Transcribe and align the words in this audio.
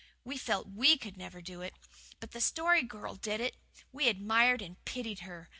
We 0.23 0.35
felt 0.35 0.67
WE 0.67 0.97
could 0.97 1.15
never 1.15 1.43
do 1.43 1.61
it. 1.61 1.75
But 2.19 2.31
the 2.31 2.41
Story 2.41 2.81
Girl 2.81 3.13
did 3.13 3.39
it. 3.39 3.55
We 3.91 4.07
admired 4.07 4.63
and 4.63 4.83
pitied 4.83 5.19
her. 5.19 5.47